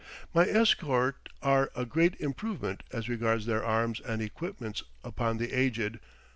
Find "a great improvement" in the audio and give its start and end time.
1.75-2.81